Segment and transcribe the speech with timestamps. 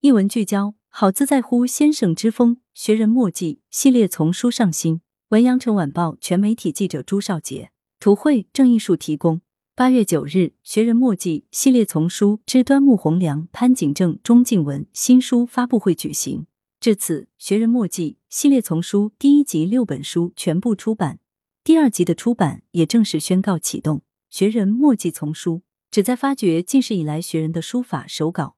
[0.00, 5.00] 一文聚焦，好自在乎先生之风，学人墨迹系列丛书上新。
[5.30, 9.40] 文阳城晚报全媒体记者朱少杰，图绘郑艺术提供。
[9.74, 16.46] 八月九日，学人墨迹系列丛书之端木蕻良、潘景正、钟敬文新书发布会举行。
[16.78, 21.18] 至此，学人墨迹系列丛书第一集六本书全部出版，
[21.64, 24.02] 第二集的出版也正式宣告启动。
[24.30, 28.57] 学人墨迹丛书旨在发掘近世以来学人的书法手稿。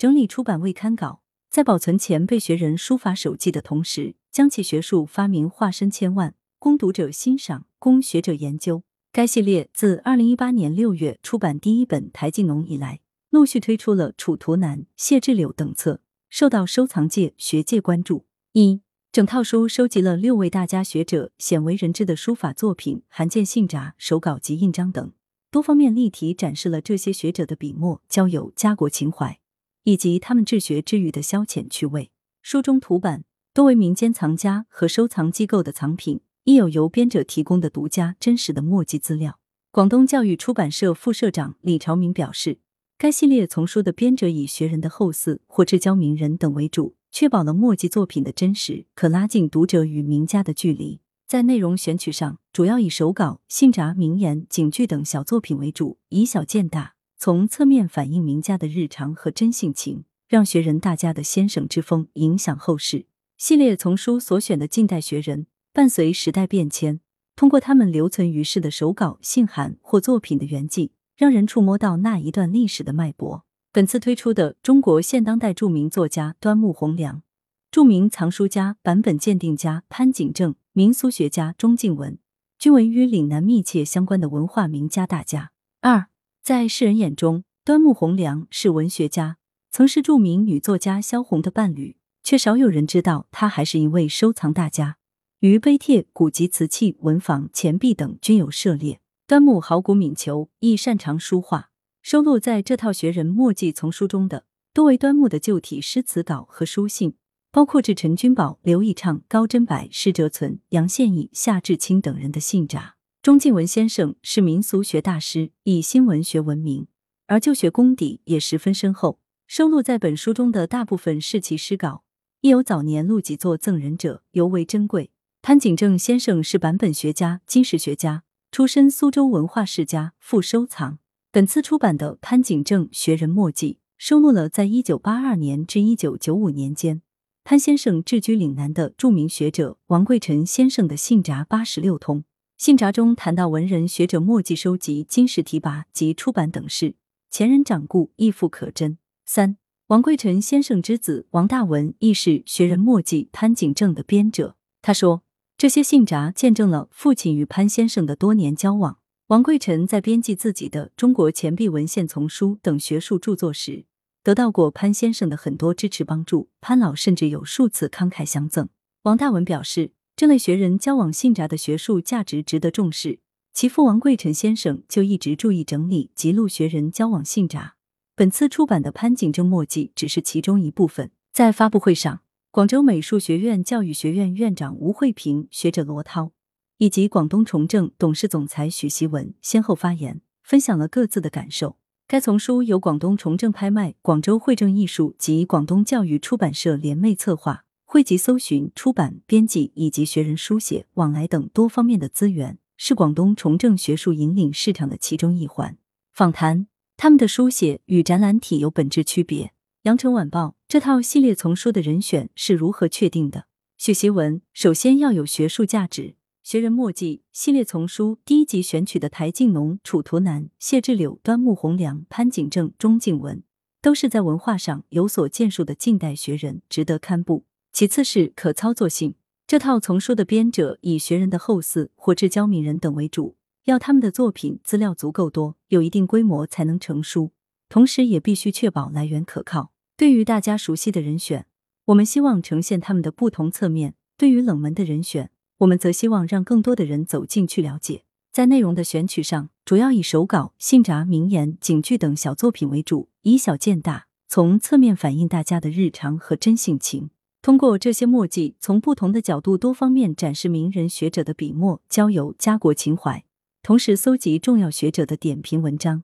[0.00, 1.20] 整理出版未刊稿，
[1.50, 8.82] 在保存前辈学人书法手迹的同时，将其学术发明化身千万，供读者欣赏，供学者研究。
[9.12, 18.24] 该系列自二零一八年六月出版第一本《台静农》以来，陆续推出了《楚图南》《谢志柳》等册，受到收藏界、学界关注。
[18.54, 18.80] 一
[19.12, 25.12] 整套书收集了六位大家学者鲜为人知的书法作品、函件信札、手稿及印章等，
[25.50, 29.38] 多方面立体展示了这些学者的笔墨，交友家国情怀。
[29.84, 32.10] 以及他们治学之余的消遣趣味。
[32.42, 39.38] 书中图版多为民间藏家和收藏机构的藏品，亦有由编者提供的独家真实的墨迹资料。
[39.70, 42.58] 广东教育出版社副社长李朝明表示，
[42.98, 51.00] 该系列丛书的编者以学人的后嗣或至交名人等为主，确保了墨迹作品的真实，可拉近读者与名家的距离。
[51.26, 56.94] 在内容选取上，主要以手稿、信札、名言、警句等小作品为主，以小见大。
[57.22, 63.04] 从侧面反映名家的日常和真性情，让学人大家的先生之风影响后世。
[63.36, 67.00] 系列丛书所选的近代学人，伴随时代变迁，
[67.36, 73.44] 通过他们留存于世的手稿、信函或作品的原迹，让人触摸到那一段历史的脉搏。
[73.70, 77.22] 本次推出的中国现当代著名作家端木蕻良、
[77.70, 82.18] 著名藏书家、版本鉴定家潘景正、民俗学家钟敬文，
[82.58, 85.50] 均为与岭南密切相关的文化名家大家。
[85.82, 86.09] 二。
[86.50, 89.36] 在世人眼中，端木蕻良是文学家，
[89.70, 94.96] 曾是著名女作家萧红的伴侣，却少有人知道他还是一位收藏大家，
[95.38, 99.00] 于碑帖、古籍、瓷器、文房、钱币等均有涉猎。
[99.28, 101.70] 端木好古敏求，亦擅长书画。
[102.02, 107.14] 收录在这套学人墨迹丛书中的，多为端木的旧体诗词稿和书信，
[107.52, 112.96] 包括致陈君宝、刘以畅、高贞柏、施哲存、杨宪益、夏志清等人的信札。
[113.22, 116.86] 钟敬文先生是民俗学大师，以新文学闻名，
[117.26, 119.20] 而旧学功底也十分深厚。
[119.46, 122.02] 收录在本书中的大部分是其诗稿，
[122.40, 125.10] 亦有早年录几作赠人者，尤为珍贵。
[125.42, 130.98] 潘景正先生是版本学家、金石学家，出身苏州文化世家，富收藏。
[131.30, 137.02] 本次出版的《潘景正学人墨迹》，收录了在一九八二年至一九九五年间，
[137.44, 142.24] 潘先生置居岭南的著名学者王贵臣先生的信札八十六通。
[142.60, 146.94] 信札中谈到文人学者墨迹收集、金石提拔及出版等事，
[147.30, 148.98] 前人掌故，亦复可真。
[149.24, 149.56] 三
[149.86, 154.56] 王贵臣先生之子王大文亦是学人墨迹潘景正的编者。
[154.82, 155.22] 他说，
[155.56, 158.98] 这些信札见证了父亲与潘先生的多年交往。
[159.28, 163.86] 王贵臣在编辑自己的《中国钱币文献丛书》等学术著作时，
[164.22, 168.68] 得到过潘先生的很多支持帮助，潘老甚至有数次慷慨相赠。
[169.04, 169.92] 王大文表示。
[170.20, 173.20] 这类学人交往信札的学术价值值得重视，
[173.54, 177.76] 其父王贵臣先生就一直注意整理及录学人交往信札。
[178.14, 181.10] 本次出版的潘景正墨迹只是其中一部分。
[181.32, 182.20] 在发布会上，
[182.50, 186.32] 广州美术学院教育学院院长吴慧平、学者罗涛
[186.76, 191.78] 以及广东重政董事总裁许习文先后发言，分享了各自的感受。
[192.06, 197.64] 该丛书由广东重政拍卖、广州汇正艺术及广东教育出版社联袂策划。
[197.92, 205.76] 汇集搜寻、出版、编辑以及学人书写往来等多方面的资源，是广东重政学术引领市场的其中一环。
[206.12, 209.52] 访谈他们的书写与展览体有本质区别。
[209.82, 213.46] 羊城晚报这套系列丛书的人选是如何确定的？
[213.76, 216.14] 许习文首先要有学术价值。
[216.44, 223.42] 学人墨迹系列丛书第一集选取的台静农、楚图南、谢志柳、端木蕻良、潘景正、钟敬文，
[223.82, 227.46] 都是在文化上有所建树的近代学人，值得刊布。
[227.72, 229.14] 其次是可操作性。
[229.46, 237.32] 这套丛书的编者以学人的后嗣或至交名人等为主，要他们的作品资料足够多，有一定规模才能成书。
[237.68, 239.72] 同时，也必须确保来源可靠。
[239.96, 241.46] 对于大家熟悉的人选，
[241.86, 248.04] 我们希望呈现他们的不同侧面；对于冷门的人选，我们则希望让更多的人走进去了解。
[248.32, 257.10] 在内容的选取上，主要以手稿、信札、名言、警句等小作品为主，以小见大，从侧面反映大家的日常和真性情。
[257.42, 263.24] 通过这些墨迹，从不同的角度、多方面展示名人学者的笔墨，交游家国情怀；
[263.62, 266.02] 同时搜集重要学者的点评文章，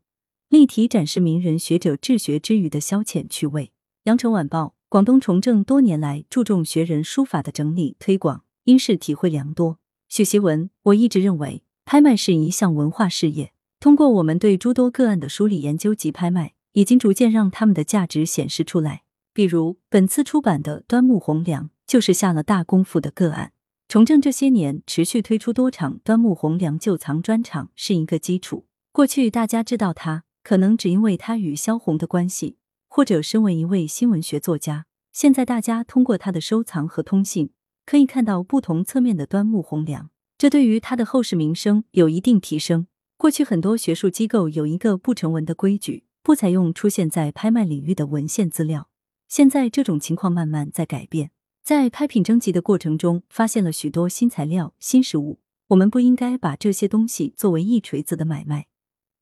[0.48, 3.70] 立体展示名人学者治学之余的消遣趣味。
[4.04, 9.78] 羊城晚报，广东崇正多年来注重学人书法的整理推广，因是体会良多。
[10.08, 13.52] 许习文，我一直认为，拍卖是一项文化事业。
[13.78, 19.02] 通过我们对诸多个案的梳理研究及拍卖，已经逐渐让他们的价值显示出来。
[19.36, 23.52] 比如本次出版的《端木蕻良》，就是下了大功夫的个案。
[23.86, 28.64] 崇正这些年持续推出多场端木蕻良旧藏专场，是一个基础。
[28.92, 32.56] 过去大家知道他，可能只因为他与萧红的关系，
[32.88, 34.86] 或者身为一位新闻学作家。
[35.12, 37.50] 现在大家通过他的收藏和通信，
[37.84, 42.86] 可以看到不同侧面的端木蕻良，这对于他的后世名声有一定提升。
[43.18, 48.88] 过去很多学术机构有一个不成文的规矩，不采用出现在拍卖领域的文献资料。
[49.28, 51.30] 现在这种情况慢慢在改变。
[51.62, 55.40] 在拍品征集的过程中，发现了许多新材料、新实物。
[55.68, 58.68] 我们不应该把这些东西作为一锤子的买卖，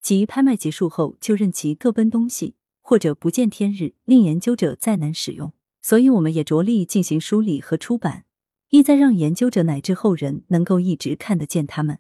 [0.03, 5.55] 即拍卖结束后就任其各奔东西，或者不见天日，令研究者再难使用。
[5.81, 8.27] 所以，我们也着力进行梳理和出版，
[8.69, 11.99] 意在让研究者乃至后人能够一直看得见他们。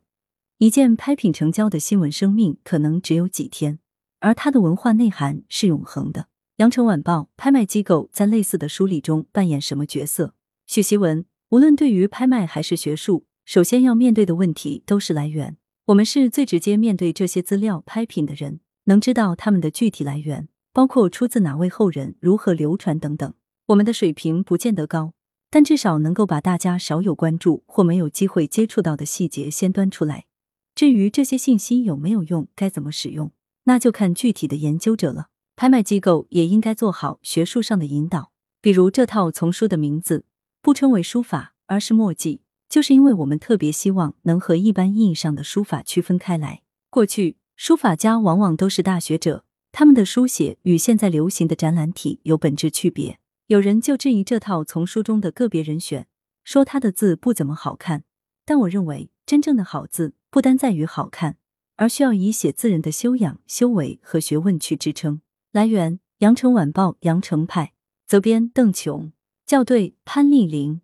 [0.59, 3.79] 一件拍品成交的新闻，生命可能只有几天，
[4.21, 6.29] 而它的文化内涵是永恒的。
[6.59, 10.37] 羊城晚报拍卖机构在类似的梳理中扮演什么角色？
[10.67, 15.57] 许习文，无论对于拍卖还是学术，首先要面对的问题都是来源。
[15.87, 23.35] 我们是最直接面对这些资料拍品的人，能知道他们的具体来源，包括出自哪位后人、如何流传等等。
[23.67, 25.15] 我们的水平不见得高，
[25.51, 30.27] 但至少能够把大家少有关注或没有机会接触到的细节先端出来。
[30.77, 33.33] 至于这些信息有没有用，该怎么使用，
[33.65, 35.31] 那就看具体的研究者了。
[35.57, 40.25] 拍卖机构也应该做好学术上的引导，比如这套丛书的名字
[40.61, 46.63] 不称为书法，而是墨迹，就是因为我们特别希望能和一般意义上的书法区分开来。
[46.91, 53.19] 过去书法家往往都是大学者，他们的书写与现在流行的展览体有本质区别。
[53.47, 56.07] 有人就质疑这套丛书中的个别人选，
[56.43, 58.05] 说他的字不怎么好看。
[58.45, 61.37] 但我认为，真正的好字不单在于好看，
[61.77, 65.21] 而需要以写字人的修养、修为和学问去支撑。
[65.55, 67.75] 来源：羊城晚报羊城派，
[68.09, 69.13] 责编：邓琼，
[69.47, 70.81] 校对：潘丽玲。